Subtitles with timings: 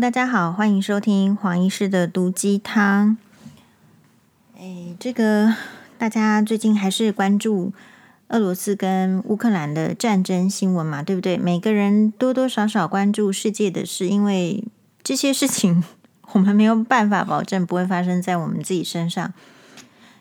[0.00, 3.16] 大家好，欢迎收听黄医师的毒鸡汤。
[4.56, 5.52] 哎，这个
[5.98, 7.72] 大家最近还是关注
[8.28, 11.36] 俄罗斯跟乌克兰的战争新闻嘛，对不对？
[11.36, 14.62] 每个人多多少少关注世界的事，因为
[15.02, 15.82] 这些事情
[16.32, 19.34] 我们没有办法保证不会发生在我们自己身上，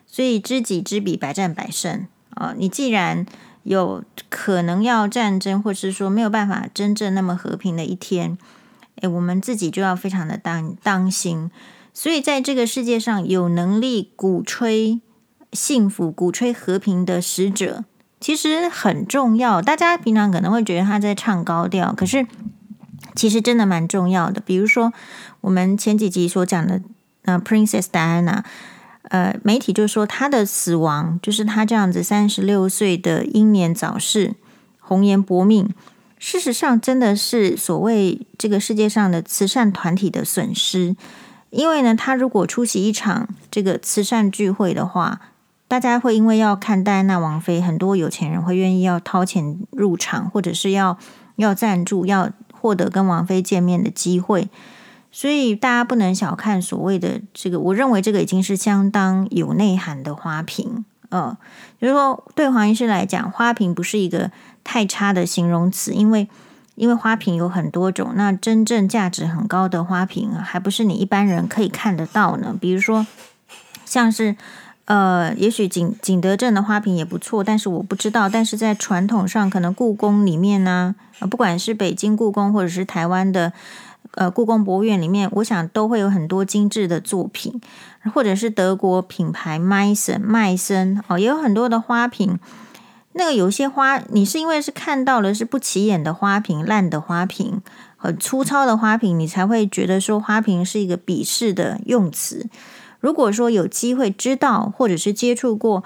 [0.08, 2.56] 所以知己知彼，百战百胜啊！
[2.58, 3.24] 你既然
[3.62, 8.40] 有可能要战争，或是说没有办法真正那么和平的一天，
[9.02, 11.52] 诶，我们自己就要非常的当当心。
[11.94, 15.02] 所以在这个世界上，有能力鼓吹
[15.52, 17.86] 幸福、鼓吹和平的使者，
[18.20, 19.62] 其实很重要。
[19.62, 22.28] 大家平常可能会觉得他在唱高调，可是
[23.16, 24.40] 其实真的蛮重要的。
[24.40, 24.94] 比如说
[25.42, 26.82] 我们前几集所讲的，
[27.24, 28.44] 呃，Princess Diana。
[29.10, 34.36] 呃，媒体就说他的死亡就是他这样子三十六岁的英年早逝、
[34.82, 35.70] 红颜薄命。
[36.20, 40.96] 事实上，真的是所谓这个世界上的慈善团体的损失。
[41.50, 45.22] 因为呢，他如果出席一场这个慈善聚会的话，
[45.68, 50.98] 大家会因为要看戴安娜王妃，很多有钱人会愿意要掏钱入场，或者是要
[51.38, 54.50] 要赞助，要获得跟王妃见面的机会。
[55.12, 60.84] 所以大家不能小看所谓的这个，我认为这个已经是相当有内涵的花瓶。
[61.10, 61.38] 呃，
[61.80, 64.32] 就是说对黄医师来讲，花瓶不是一个
[64.64, 66.28] 太差的形容词，因为
[66.76, 72.56] 因为花瓶有很多种，那真正价值很高的花瓶，还不是你一般人可以看得到呢。
[72.60, 73.06] 比如说，
[73.86, 74.36] 像是
[74.86, 78.28] 呃，也许景景德镇的花瓶也不错，但是我不知道。
[78.28, 80.96] 但是在传统上，可能故宫里面呢，
[81.32, 83.54] 不管是北京故宫或者是台湾的。
[84.12, 87.62] 呃，故宫博物院里面，我想都会有很多精致的作品，
[88.14, 92.40] 或者是德国品牌麦森麦森哦，也有很多的花瓶。
[93.14, 97.62] 那个有些花，你是因为是看到了是不起眼的花瓶、烂的花瓶、
[97.96, 102.48] 很粗糙的花瓶，你才会觉得说花瓶是一个鄙视的用词。
[103.00, 105.84] 如果说有机会知道或者是接触过，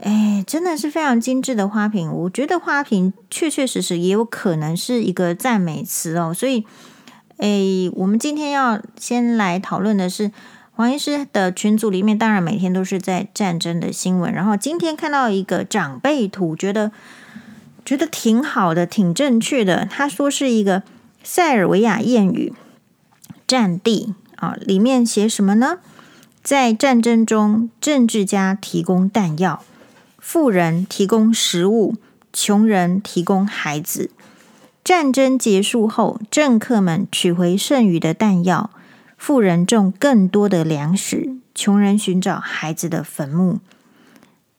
[0.00, 6.66] 哎，真的是非常精致的花瓶，我觉得花瓶确确实实也有可能是一个赞美词哦，所以。
[7.40, 10.30] 诶，我们今天要先来讨论的是
[10.72, 14.30] 黄医师的群组里面，当然每天都是在战争的新闻。
[14.30, 16.92] 然后今天看到一个长辈图，觉得
[17.82, 19.88] 觉得挺好的，挺正确的。
[19.90, 20.82] 他说是一个
[21.24, 22.52] 塞尔维亚谚语
[23.48, 25.78] “战地”啊，里面写什么呢？
[26.42, 29.62] 在战争中，政治家提供弹药，
[30.18, 31.94] 富人提供食物，
[32.34, 34.10] 穷人提供孩子。
[34.82, 38.70] 战争结束后，政客们取回剩余的弹药，
[39.16, 43.58] 富人种更多的粮食，穷人寻找孩子的坟墓。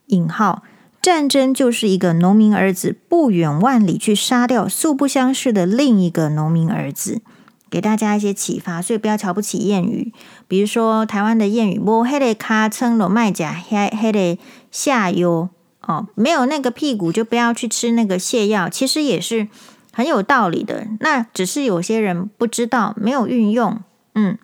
[0.07, 0.63] 引号，
[1.01, 7.21] 战争就是一个农民儿子不远万里去杀掉素不相识的另一个农民儿子，
[7.69, 8.79] 给大家一些启发。
[8.81, 10.13] 所以不要瞧不起谚语，
[10.47, 14.37] 比如说台湾的谚语：“摸黑的卡称罗麦甲，黑黑的
[14.69, 15.49] 下油
[15.81, 19.47] 哦，没有那个屁股就不要去吃那个泻药。”其实也是。
[19.93, 23.81] 很有道理的，那只是有些人不知道，没有运用。
[24.15, 24.37] 嗯，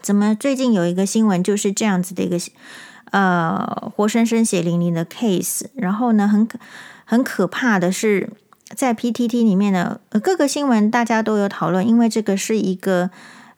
[0.00, 2.38] 怎么最近有一个新闻就是这样子的一个
[3.10, 6.58] 呃活生生血淋淋的 case，然后呢，很可
[7.04, 8.30] 很可怕的是，
[8.76, 13.10] 在 PTT 里面呢，各个新闻大家都有讨论，因为这个是一个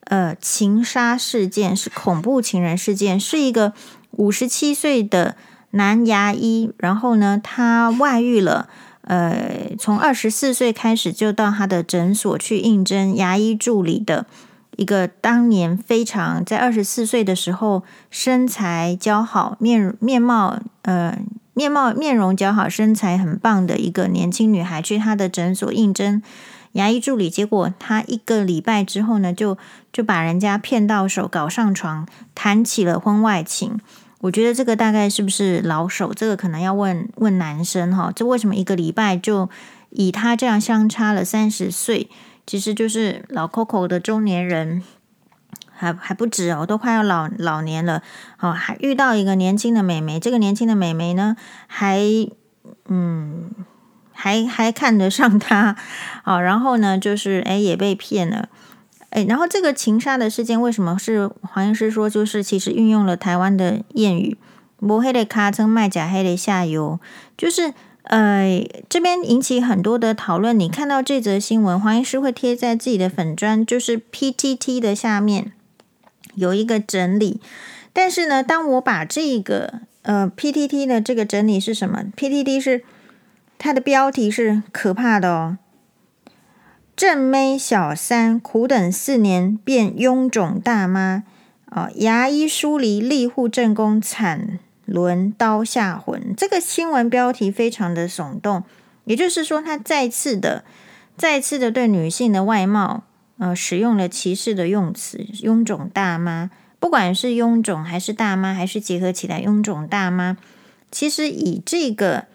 [0.04, 3.74] 呃情杀事件，是恐怖情人事件，是一个
[4.12, 5.36] 五十七岁的
[5.72, 8.70] 男牙医，然后呢，他外遇了。
[9.02, 14.26] 呃，从二十四岁开始就到他的诊所去应征牙医助理的
[14.76, 21.18] 一个，当年非常在二十四岁的时候身材姣好、面面貌呃
[21.54, 26.22] 面貌面容姣好、身材很棒的一个年轻女孩，去他的诊所应征
[26.72, 29.58] 牙医助理，结果他一个礼拜之后呢，就
[29.92, 33.80] 就把人家骗到手，搞上床，谈起了婚外情。
[34.20, 36.12] 我觉得这个大概是不是老手？
[36.12, 38.12] 这个可能要问问男生哈。
[38.14, 39.48] 这为什么一个礼拜就
[39.88, 42.10] 以他这样相差了三十岁，
[42.46, 44.82] 其实就是老 Coco 的中年人，
[45.70, 48.02] 还还不止哦，都快要老老年了。
[48.40, 51.36] 哦，还遇到一个年轻的美眉，这个年轻的美眉呢，
[51.66, 51.98] 还
[52.88, 53.50] 嗯，
[54.12, 55.74] 还还看得上他。
[56.22, 58.50] 好，然后呢，就是诶也被骗了。
[59.10, 64.36] 哎，然后这个情杀的事件为什么是黄医师说，就是其实运用了台湾的谚语
[64.78, 67.00] “摸黑的卡称卖假黑的下游”，
[67.36, 67.74] 就是
[68.04, 70.58] 呃这边引起很多的讨论。
[70.58, 75.52] 你看到这则新闻，黄医师会贴在自己的粉砖，就是 PTT 的下面
[76.36, 77.40] 有一个整理。
[77.92, 82.84] 但是呢，当我把这个呃 PTT 的这个整理是什么？PTT 是
[83.58, 85.58] 它的标题是可怕的哦。
[87.00, 91.24] 正妹小三苦等四年变臃肿大妈
[91.70, 91.88] 啊！
[91.94, 96.34] 牙医疏离立户正宫惨轮刀下魂。
[96.36, 98.64] 这个新闻标题非常的耸动，
[99.06, 100.62] 也就是说，他再次的、
[101.16, 103.04] 再次的对女性的外貌
[103.38, 106.50] 呃使用了歧视的用词，臃肿大妈。
[106.78, 110.36] 不管是臃肿还是大妈，还是结合起来臃肿大妈，
[110.90, 112.26] 其实以这个。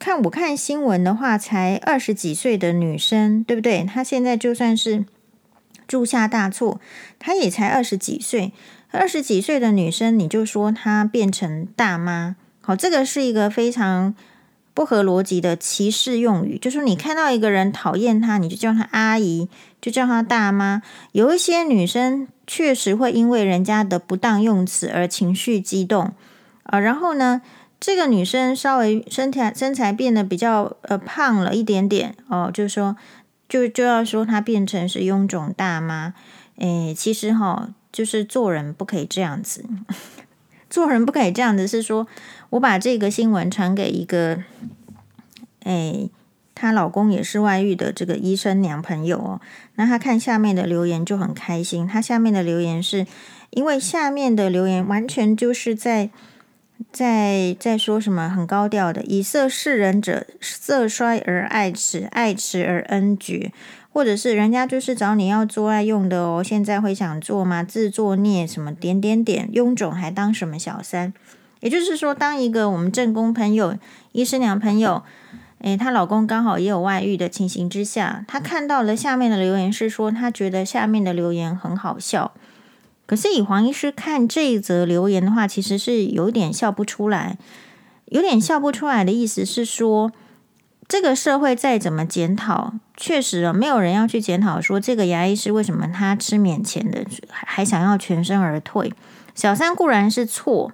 [0.00, 3.84] 看我看新闻的话，才二十几岁的女生，对不对？
[3.84, 5.04] 她现在就算是
[5.86, 6.80] 铸下大错，
[7.18, 8.52] 她也才二十几岁。
[8.92, 14.14] 二十几岁的女生，你就说她变成大妈，好，这个是一个非常
[14.72, 16.56] 不合逻辑的歧视用语。
[16.56, 19.50] 就是你看到一个人讨厌她，你就叫她阿姨，
[19.82, 20.80] 就叫她大妈。
[21.12, 26.14] 有一些女生确实会因为人家的不当用词而情绪激动
[26.62, 27.42] 啊，然后呢？
[27.80, 32.94] 这个女生稍微身材身材变得比较呃胖了一点点哦，就是说
[33.48, 36.12] 就就要说她变成是臃肿大妈，
[36.58, 39.64] 诶，其实哈、就是做人不可以这样子，
[40.68, 42.06] 做人不可以这样子，是说
[42.50, 44.42] 我把这个新闻传给一个，
[45.64, 46.10] 诶，
[46.54, 49.40] 她老公也是外遇的这个医生娘朋友哦，
[49.76, 53.06] 那她看下面的留言就很开心，她下面的留言是
[53.48, 56.10] 因为下面的留言完全就是在。
[56.92, 63.52] 在在说什么很高调的，以色事人者，色衰而爱弛，爱弛而恩绝，
[63.92, 67.62] 或者是人家就是找你要做爱用的哦，现在会想做吗？
[67.62, 71.12] 自作孽什么点点点，臃肿还当什么小三？
[71.60, 73.76] 也就是说，当一个我们正宫朋友、
[74.12, 75.02] 医师娘朋友，
[75.58, 82.32] 诶，她老公刚好也有外遇的情形之下，她看到了下面的留言是说，她觉得下面的留言很好笑。
[83.10, 87.36] 可是以黄医师看这一则留言的话，其实是有点笑不出来，
[88.04, 90.12] 有点笑不出来的意思是说，
[90.86, 98.92] 这个社会再怎么检讨，确实啊，没有人要去检讨说这个牙医师为什么他吃免钱的，还想要全身而退。
[99.34, 100.70] 小三固然是错，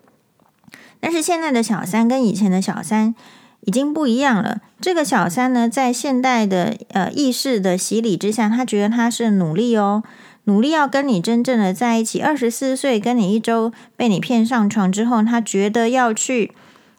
[1.00, 3.14] 但是现在的小三跟以前的小三
[3.62, 4.60] 已经不一样了。
[4.78, 10.02] 这个小三呢，在现代的呃意识的洗礼之下，他觉得他是努力哦。
[10.48, 16.52] 努力要跟你真正的在一起，二十四岁跟你一周被你骗上床之后，他觉得要去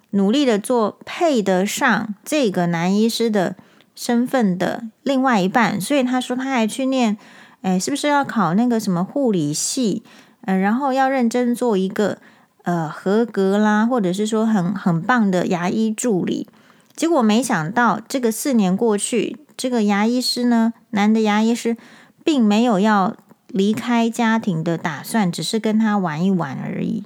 [0.09, 3.55] 努力的做配得上这个男医师的
[3.95, 7.17] 身份的另外一半，所以他说他还去念，
[7.61, 10.03] 哎，是不是要考那个什么护理系？
[10.41, 12.17] 嗯、然后要认真做一个
[12.63, 16.49] 呃合格啦，或者是说很很棒的牙医助理。
[16.97, 21.77] 结果没想到这个四年过去，这个牙医师呢，男的牙医师
[22.25, 23.15] 并没有要。
[23.47, 27.03] 离开家庭的打算，只是跟他玩一玩而已。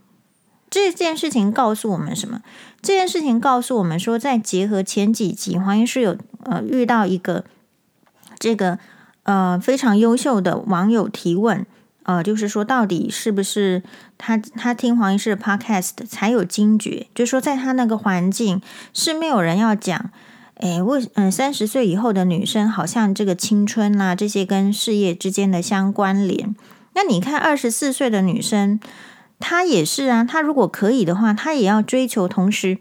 [0.70, 2.42] 这件事情告诉我们什么？
[2.82, 7.44] 这件事情告诉我们说，在结合前几集，黄医师有呃遇到一个
[8.40, 8.80] 这个
[9.24, 11.66] 呃非常优秀的网友提问，
[12.04, 13.84] 呃，就是说到底是不是
[14.18, 18.62] 他他听黄医师的 podcast 才有惊觉，就是说在他那个环境
[18.94, 20.10] 是没有人要讲。
[20.56, 26.56] 哎，为嗯，三十岁以后的女生好像这个青春啊，这些跟事业之间的相关联。
[26.94, 28.80] 那你看，二十四岁的女生，
[29.40, 30.24] 她也是啊。
[30.24, 32.78] 她如果可以的话，她也要追求同时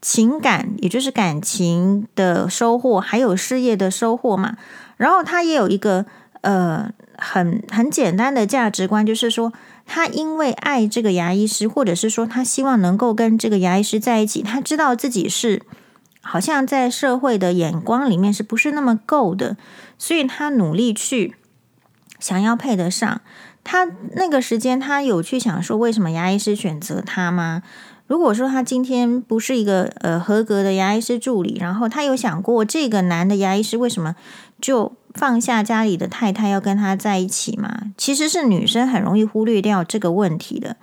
[0.00, 4.56] 情感，也就是感情的收获，还有事业的收获嘛。
[4.96, 6.06] 然后她也有一个
[6.40, 9.52] 呃很很简单的价值观，就是说，
[9.84, 15.60] 她因为爱这个牙医师，或者是说她希望能够跟这个牙医师在一起，她知道自己是。
[16.30, 19.56] 好像在社会的眼光里面是不是那么够的？
[19.96, 21.34] 所以他努力去
[22.20, 23.22] 想要配得上。
[23.64, 27.62] 他那个时间，他有去想说，为什么牙医师选择他吗？
[28.06, 34.14] 如果说他今天不是一个呃合格的牙医师助理，然后他有想过这个男的牙医师为什么
[34.60, 37.92] 就放下家里的太太要跟他在一起吗？
[37.96, 40.76] 其实是女生很容易忽略掉这个问题的。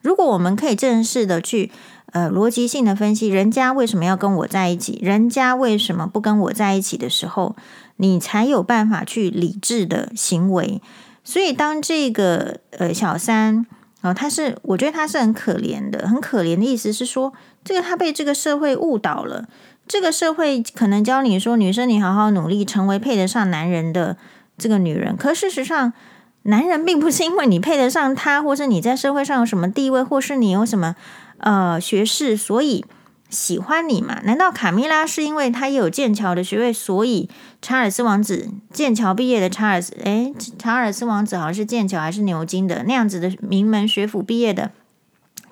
[0.00, 1.72] 如果我们可以正式的去。
[2.12, 4.98] 呃，逻辑性的分析，人家为什么要跟我在一起？
[5.02, 7.56] 人家为什么不跟我在一起的时候，
[7.96, 10.82] 你才有办法去理智的行为。
[11.24, 13.64] 所以，当这个呃小三
[14.02, 17.32] 哦，他是我觉得他是很可怜的，很可怜的意思是说，
[17.64, 19.48] 这个他被这个社会误导了。
[19.88, 24.18] 这个社会可能教你说，女生你好好努力，成为配得上男人的
[24.58, 25.16] 这个女人。
[25.16, 25.94] 可事实上，
[26.42, 30.94] 男人并不是因为你配得上他，或是你在社会上有什么地位，或是你有什么。
[31.42, 32.84] 呃，学士，所以
[33.28, 34.20] 喜欢你嘛？
[34.24, 37.28] 难道卡米拉是因为他也有剑桥的学位，所以
[37.60, 39.92] 查尔斯王子剑桥毕业的查尔斯？
[40.04, 44.70] 诶，查尔斯王子好像是剑桥还是牛津的那样子的名门学府毕业的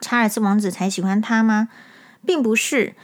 [0.00, 1.68] 查尔斯王子才喜欢他吗？
[2.25, 2.94] 并不是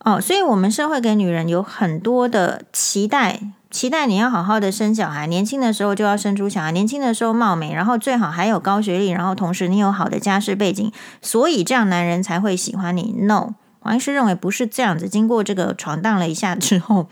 [0.00, 0.20] 哦。
[0.20, 3.40] 所以，我们社会给女人有很多的期待，
[3.72, 13.14] 期待你要好好的生小孩，年轻的时候就要生出小孩，年轻的时候貌美，然后最好还有高学历，然后同时你有好的家世背景，所以这样男人才会喜欢你。
[13.22, 15.08] No，黄医师认为不是这样子。
[15.08, 17.08] 经过这个闯荡了一下之后，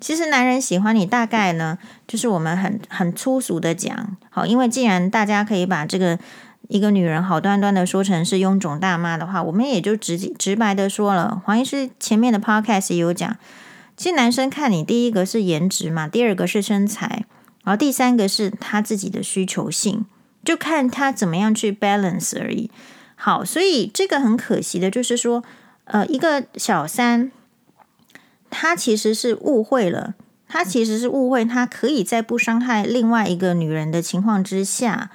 [0.00, 1.76] 其实男人喜欢你，大概呢，
[2.08, 6.18] 就是我们很很粗俗的讲，好，因为既然大家可以把这个
[6.68, 11.42] 一个女人好端端的说成是臃肿大妈的话，我们也就直直白的说了。
[11.44, 13.36] 黄医师前面的 podcast 也有讲。
[14.02, 17.24] 其实男生看你，第一个是颜值嘛，第二个是身材，
[17.62, 20.06] 然后第三个是他自己的需求性，
[20.44, 22.68] 就看他怎么样去 balance 而已。
[23.14, 25.44] 好，所以这个很可惜的就是说，
[25.84, 27.30] 呃，一个小三，
[28.50, 30.16] 他其实是误会了，
[30.48, 35.12] 他其实是误会，他可以在不伤害另外一个女人的情况之下。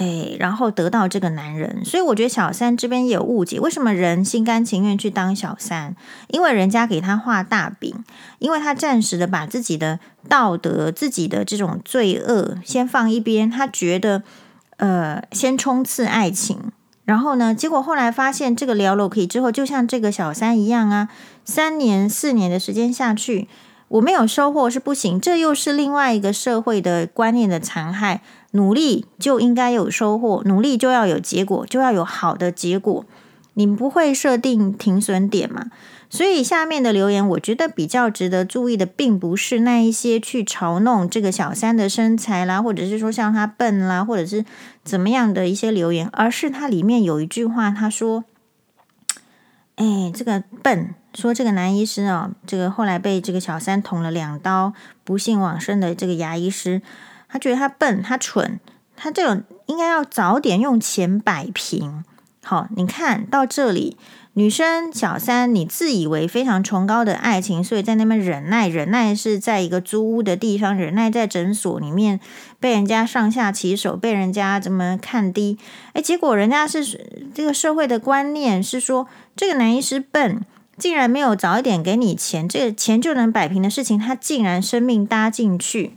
[0.00, 3.60] 哎，然后得到这个男人，所以我觉得小三这边也有误解。
[3.60, 5.94] 为什么人心甘情愿去当小三？
[6.28, 7.94] 因为人家给他画大饼，
[8.38, 14.22] 因为他暂时的把自己的道德、自己的这种罪恶先放一边，他觉得
[14.78, 16.72] 呃，先冲刺爱情。
[17.04, 21.10] 然后呢，结果后来发现这个聊了可以之后，就像这个小三一样啊，
[21.44, 23.48] 三年四年的时间下去，
[23.88, 25.20] 我没有收获是不行。
[25.20, 28.22] 这又是另外一个社会的观念的残害。
[28.52, 33.04] 努力就应该有收获，努力就要有结果，就要有好的结果。
[33.54, 35.66] 你不会设定停损点嘛？
[36.08, 44.44] 所以下面的留言，我觉得比较值得注意的，并不是那一些去嘲弄这个小三的身材啦，或者是说像他笨啦，或者是
[44.82, 48.24] 怎么样的一些留言，而是它里面有一句话，他说
[49.76, 54.72] ：“哎，这个笨，说这个男医师哦，这个后来被这个小三捅了两刀，
[55.04, 56.82] 不幸往生的这个牙医师。”
[57.30, 58.58] 他觉得他笨，他蠢，
[58.96, 62.04] 他这种应该要早点用钱摆平。
[62.42, 63.96] 好，你看到这里，
[64.32, 72.18] 女生小三，你自以为非常崇高的爱情，所以在那边忍耐，忍耐是在一个租屋的地方，忍耐在诊所里面
[72.58, 75.58] 被人家上下其手，被人家怎么看低。
[75.92, 79.06] 诶，结果人家是这个社会的观念是说，
[79.36, 80.40] 这个男医师笨，
[80.78, 85.92] 竟然没有早一点给你钱，这个钱就能摆平的事情，他竟然生命搭进去。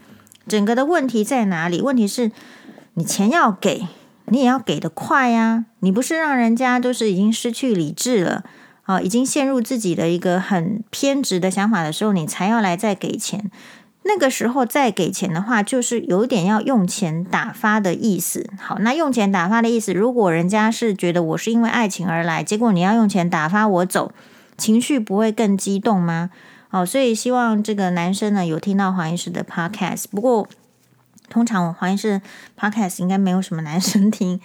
[0.47, 1.81] 整个的问题在哪里？
[1.81, 2.31] 问题是
[2.95, 3.87] 你钱要给，
[4.25, 5.65] 你也要给得快呀！
[5.79, 8.43] 你不是让人家都是已经失去理智了
[8.83, 13.49] 啊，已经陷入自己的一个很偏执的想法的时候，你才要来再给钱。
[14.05, 18.49] 那个时候再给钱的话，就是有点要用钱打发的意思。
[18.59, 24.11] 好，那用钱打发的意思，如果人家是觉得我是因为爱情而来，结果你要用钱打发我走，
[24.57, 26.31] 情绪不会更激动吗？
[26.73, 30.05] 哦，所以希望这个男生呢有听到黄医师的 podcast。
[30.09, 30.47] 不过，
[31.29, 32.19] 通常黄医师
[32.59, 34.41] podcast 应该没有什么男生听。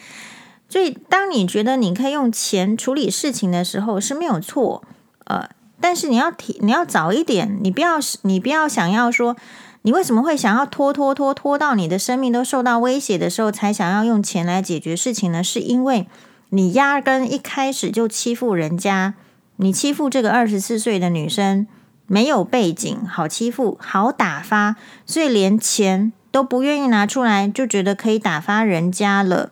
[0.68, 4.84] 所以，当你觉得你可以用钱处理事情的时候是没有错，
[5.24, 5.48] 呃，
[5.80, 9.34] 但是你要提，你要早一点，你不要，你不要想要说，
[9.80, 15.42] 你为什么会想要拖拖拖拖到你的生命都受到威胁的时候才想要用钱来解决事情呢？
[15.42, 16.06] 是因为
[16.50, 19.14] 你压根一开始就欺负人家，
[19.56, 21.66] 你欺负这个二十四岁的女生。
[22.10, 29.50] 没有背景，好欺负，好打发，所以连钱都不愿意拿出来，就觉得可以打发人家了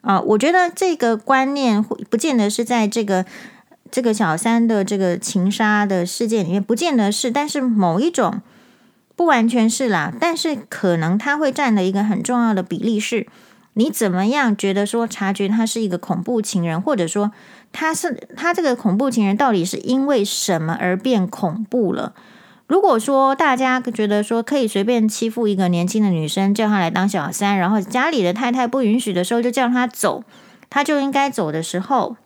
[0.00, 0.18] 啊！
[0.20, 3.26] 我觉得这个观念不见得是在这个
[3.90, 8.40] 这个小三的这个情杀的事件里面，不见得是，但是某一种
[9.14, 13.26] 不完全是啦，但是可能他会占的一个很重要的比例是，
[13.74, 17.30] 你怎么样觉得说察觉他是一个恐怖情人，或者说。
[17.72, 22.14] 他是他这个恐怖情人到底是因为什么而变恐怖了？
[22.66, 30.22] 如果说大家觉得说可以随便欺负一个年轻的女生，叫她来当小三，然后家里的太太不允许的时候就叫她走，
[30.68, 32.16] 她就应该走的时候，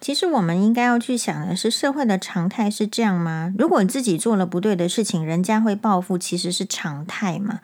[0.00, 3.52] 其实我们应该要去想的是，社会的常态是这样吗？
[3.58, 7.60] 如果你自己做了不对的事情，人家会报复，其实是常态吗？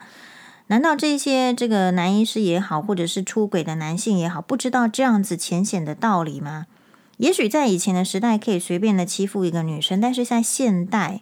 [0.67, 6.65] 难道这些这个男医师也好，或者是出轨的男性也好，不知道这样子浅显的道理吗？
[7.21, 11.21] 也许在以前的时代可以随便的欺负一个女生，但是在现代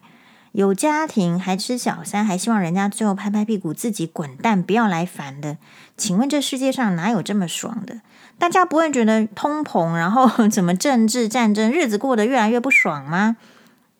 [0.53, 5.57] 有家庭还吃小三，还希望人家最后拍拍屁股自己滚蛋，不要来烦的。
[5.97, 7.99] 请问这世界上哪有这么爽的？
[8.37, 13.35] 大家不会觉得通膨，然后 怎么政治战争，日子过得越来越不爽吗？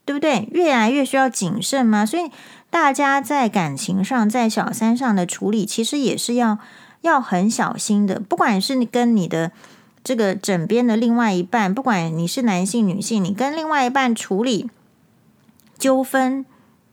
[0.06, 0.48] 对不对？
[0.54, 2.06] 越来越需要谨慎吗？
[2.06, 2.32] 所以
[2.70, 6.60] 大家在感情上，在小三上的处理，其实也是要
[7.02, 9.52] 要很小心的，不管是你跟你的。
[10.10, 14.68] 这个枕边的另外一半，不管你是男性女性，你跟另外一半处理
[15.78, 16.44] 纠纷，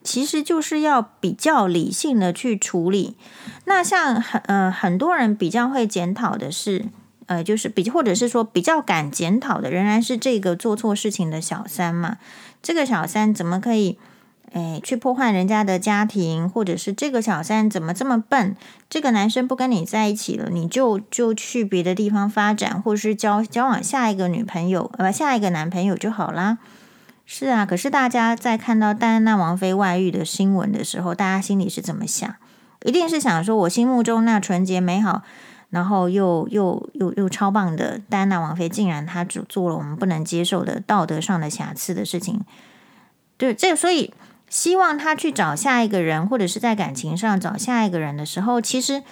[0.04, 3.16] 其实就是要比较理性的去处理。
[3.64, 6.84] 那像很呃很多人比较会检讨的是，
[7.24, 12.18] 呃，就是比或者是说比较敢检讨的，仍然是这个做错事情的小三嘛。
[12.62, 13.98] 这个小三怎么可以？
[14.56, 18.56] 哎，去破坏人家的家庭，或者是这个小三怎么这么笨？
[18.88, 26.56] 这个男生不跟你在一起了，你就就去别的地方发展，或是交交往下一个女朋友，呃，下一个男朋友就好啦。
[27.26, 32.34] 是啊，可是大家在看到戴安娜王妃外遇的新闻的时候，大家心里是怎么想？
[32.86, 35.20] 一定是想说，我心目中那纯洁美好，
[35.68, 42.40] 然后又又又又超棒的戴安娜王妃，竟然她只做了我们不能接受的道德上的瑕疵的事情。
[43.36, 44.14] 对，这所以。
[44.48, 49.02] 希望他去找下一个人，或者是在感情上找下一个人的时候，其实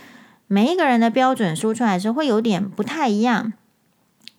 [0.46, 3.52] 每一个人的标准说出来是会有点不太一样。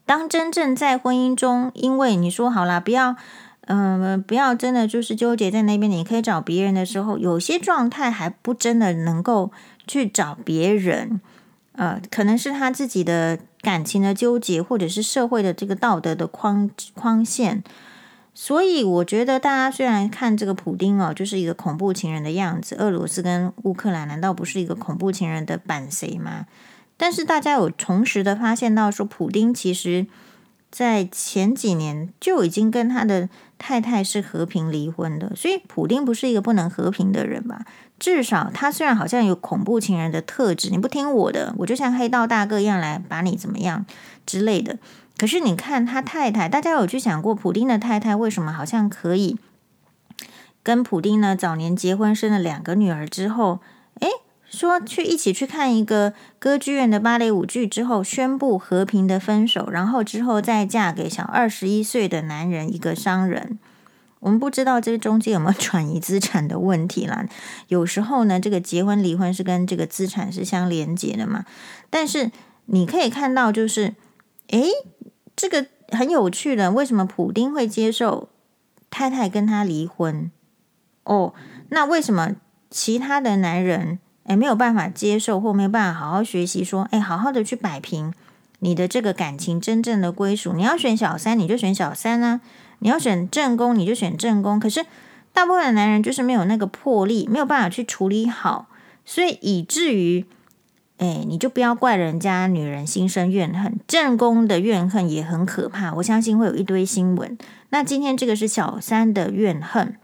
[0.06, 3.16] 当真正在婚姻中，因为你说好了，不要，
[3.68, 9.52] 嗯、不要真的就是纠结在那边，你可以找别人的时候，有些状态还不真的能够
[9.88, 11.20] 去找别人，
[11.74, 17.64] 呃，可能是他自己的感情的纠结，或者是社会的这个道德的框框线。
[18.38, 26.46] 所以我觉得大家虽然看这个普丁哦，就是一个恐怖情人的样子，俄罗斯跟乌克兰难道不是一个恐怖情人的版谁吗？
[26.98, 30.06] 但是大家有同时的发现到说，普丁其实
[30.70, 37.66] 在前几年就已经跟他的太太是和平离婚的，所以普丁不是一个不能和平的人吧？
[37.98, 43.86] 至少他虽然好像有恐怖情人的特质，你不听我的，我就像黑道大哥一样来把你怎么样
[44.26, 44.78] 之类的。
[45.18, 49.38] 可是你看他太太，大家有去想过，普丁的太太为什么好像可以
[50.62, 51.36] 跟普丁呢？
[51.36, 53.62] 早年结婚生了两个女儿之后，
[54.02, 54.10] 诶，
[54.50, 63.58] 说去一起去看一个歌剧院的芭蕾舞剧之后，宣布和平的分手，然后之后再嫁给小二十一岁的男人，一个商人。
[64.20, 67.26] 我们不知道这中间有没有转移资产的问题啦。
[67.70, 71.46] 有时候呢，这个结婚离婚是跟这个资产是相连接的嘛。
[71.90, 72.32] 但是
[72.66, 73.94] 你可以看到，就是
[74.48, 74.70] 诶。
[75.36, 78.30] 这个很有趣的，为什么普丁会接受
[78.90, 80.32] 太太跟他离婚？
[81.04, 81.34] 哦，
[81.70, 82.36] 那为什么
[82.70, 88.14] 其他的男人诶没有办法接受，或没有办法好好学习，说诶好好的去摆平
[88.60, 90.54] 你的这个感情真正的归属？
[90.54, 92.40] 你要选小三，你就选小三啊；
[92.80, 94.60] 你要选正宫，你就选正宫。
[94.60, 94.86] 可是
[95.34, 98.68] 大部分的男人就是没有那个魄力，没有办法去处理好，
[99.04, 100.26] 所以以至于。
[100.98, 105.94] 哎，你就不要怪人家女人心生怨恨，正宫的怨恨也很可怕。
[105.96, 107.38] 我相信会有一堆新闻。
[107.70, 109.98] 那今天这个是小三的怨恨，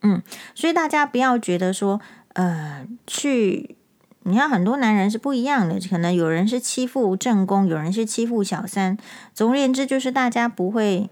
[0.00, 0.22] 嗯，
[0.54, 2.00] 所以大家不要觉得说，
[2.32, 3.76] 呃，去，
[4.22, 8.96] 你看很多男人是不一样的，可能有人是欺负正宫，有人是欺负小三。
[9.34, 11.10] 总而言之，就是大家不会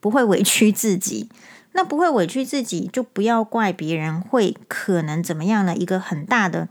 [0.00, 1.30] 不会委屈自己，
[1.72, 5.74] 那不会委屈自己，就不要怪别人会可能怎么样呢？
[5.74, 6.68] 一个很大的。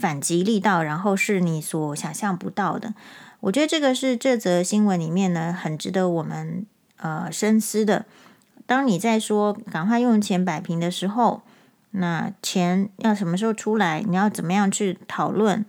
[0.00, 2.94] 反击力道，然后是你所想象不到的。
[3.40, 8.06] 我觉得这个是这则新闻里面呢，很值得我们呃深思的。
[8.66, 11.42] 当你在说赶快用钱摆平的时候，
[11.92, 14.02] 那钱要什么时候出来？
[14.06, 15.64] 你要怎么样去讨论？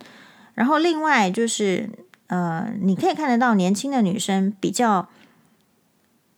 [0.54, 1.88] 然后另外就是
[2.26, 5.08] 呃，你可以看得到年轻的女生比较，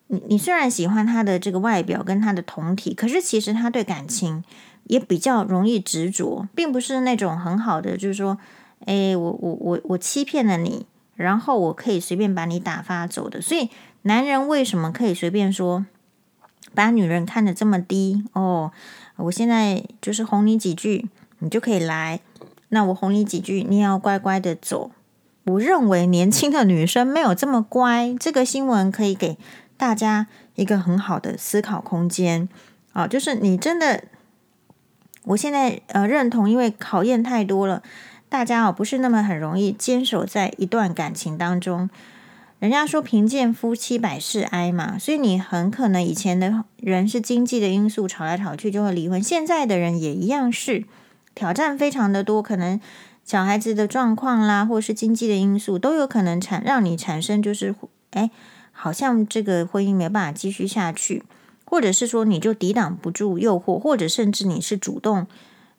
[0.08, 4.44] 你你虽然喜欢她的这个外表跟她的同体，可是其实她对感情。
[4.84, 8.38] 也比较容易执着，并不是那种很好的，就是说，
[8.84, 13.40] 哎，我我我我欺骗了你，然后我可以随便把你打发走的。
[13.40, 13.70] 所以，
[14.02, 15.86] 男人为什么可以随便说
[16.74, 18.24] 把女人看得这么低？
[18.34, 18.72] 哦，
[19.16, 22.20] 我现在就是哄你几句，你就可以来。
[22.68, 24.90] 那我哄你几句，你也要乖乖的走。
[25.44, 28.14] 我认为年轻的女生没有这么乖。
[28.20, 29.38] 这个新闻可以给
[29.78, 32.48] 大家一个很好的思考空间
[32.92, 34.04] 啊，就是你真的。
[35.24, 37.82] 我现在呃认同，因为考验太多了，
[38.28, 41.88] 大家哦不是那么很容易坚守在一段感情当中。
[42.60, 50.84] 人家说贫贱夫妻百事哀嘛，所以你很可能以前的人是经济的因素吵来吵去就会离婚，现在的人也一样是
[51.34, 52.80] 挑战非常的多，可能
[53.22, 57.74] 小孩子的状况啦，或是经济的因素都有可能产让你产生就是
[58.12, 58.30] 哎，
[58.72, 61.22] 好像这个婚姻没有办法继续下去。
[61.64, 65.26] 或者是说你就抵挡不住诱惑，或者甚至你是主动，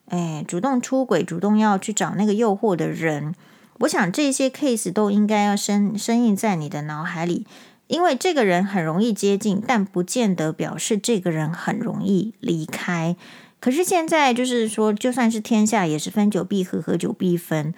[0.08, 3.34] 哎，主动出轨，主动要去找那个诱惑的人。
[3.80, 7.46] 我想这些 case 都应该要深深印在你的脑海里，
[7.88, 13.16] 因为这个人很容易接近，但不见得表示这个人很容易离开。
[13.60, 17.74] 可是现在就是说，就算是天下也是分久必合，合久必分。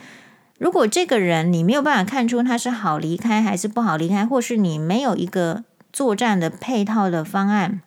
[0.60, 7.82] 如果这个人你没有办法看出他是好离开还是不好离开，或是你没有一个作战的配套的方案。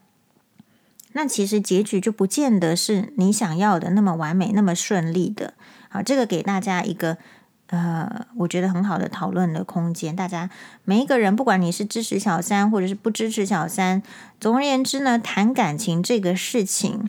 [1.12, 5.54] 那其实结局就不见得是你想要的那么完美、那么顺利的。
[5.88, 7.18] 好，这个给大家一个
[7.66, 10.14] 呃，我觉得很好的讨论的空间。
[10.14, 10.50] 大家
[10.84, 14.02] 每一个人，不管你是支持小三或者是不支持小三，
[14.40, 17.08] 总而言之呢，谈感情这个事情，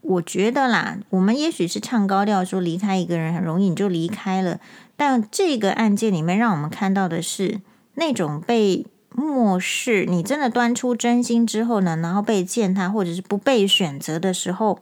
[0.00, 4.58] 我觉得啦，我们也许是唱高调说离开一个人很容易，你就离开了。
[4.96, 7.60] 但这个案件里面，让我们看到的是
[7.94, 8.86] 那种被
[9.18, 10.06] 漠视。
[10.06, 14.78] 你真的端出真心之后呢，然后被践踏，或者是不被选择的时候，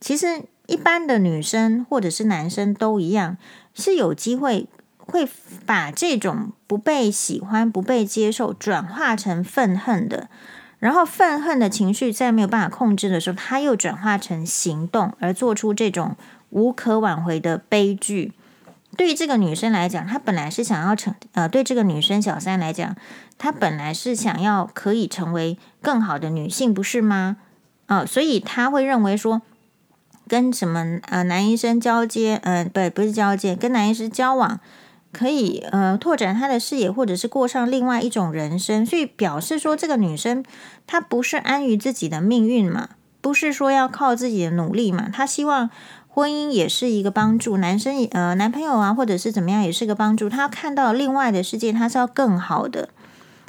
[0.00, 3.38] 其实一般的女生或者是男生都一样，
[3.74, 4.66] 是有机会
[4.98, 5.26] 会
[5.64, 10.28] 把这种不被喜欢、不被接受转化成愤恨的。
[10.78, 16.14] 然后愤恨的情绪在没有办法控制的时候，他又转化成行动，而做出这种
[16.50, 18.32] 无可挽回的悲剧。
[18.98, 22.96] 对于这个女生来讲，她本来是想要成呃，对这个女生小三来讲，
[23.38, 27.36] 她本来是想要可以成为更好的女性，不是吗？
[27.86, 29.40] 啊、所以她会认为说，
[30.26, 34.58] 跟什么呃男医生交接，呃，不不是交接，跟男医生交往。
[35.10, 40.44] 可以呃拓展她的视野，或者是过上另外一种人生，所以表示说这个女生
[40.86, 42.90] 她不是安于自己的命运嘛，
[43.22, 45.70] 不是说要靠自己的努力嘛，她希望
[46.18, 52.88] 婚姻也是一个帮助，男生呃男朋友啊或者是怎么样也是个帮助，他看到另外的世界，他是要更好的，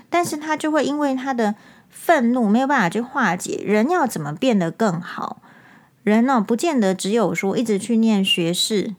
[0.07, 1.55] 但是他就会因为他的
[1.89, 5.41] 愤怒没有办法去化解，人要怎么变得更好？
[6.03, 8.93] 人呢、哦，不见得只有说一直去念学士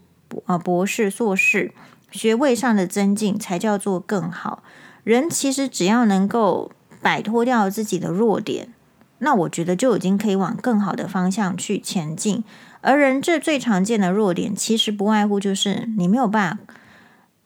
[0.47, 1.71] 啊博士硕士。
[2.11, 4.65] 学位上的增进才叫做更好。
[5.05, 8.75] 人其实只要能够摆脱掉自己的弱点，
[9.21, 12.45] 那我觉得就已经可以往更好的方向去前进。
[12.81, 16.75] 而人这最常见的弱点，其实不外乎就是你没有办法，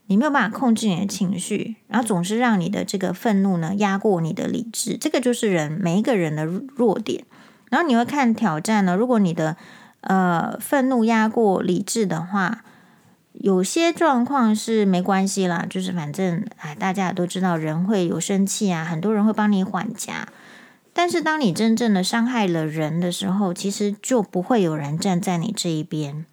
[0.06, 4.96] 你没有办法控制你的情绪，然后总是让你的这个愤怒呢压过你的理智。
[4.96, 7.24] 这个就是人每一个人的弱点。
[7.70, 9.56] 然后你会看挑战呢，如果你的
[10.00, 12.64] 呃愤怒压过理智的话。
[13.40, 20.28] 有些状况是没关系啦，就是反正哎，大家也都知道人会有生气啊，很多人会帮你缓夹。
[20.94, 26.24] 但是当你真正的伤害了人的时候，其实就不会有人站在你这一边。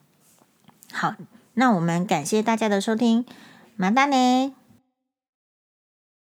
[0.93, 1.15] 好，
[1.55, 3.25] 那我们感谢大家的收听，
[3.75, 4.53] 马达呢。